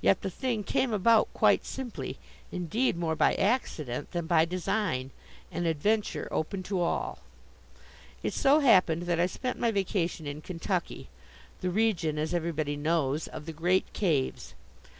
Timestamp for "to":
6.64-6.80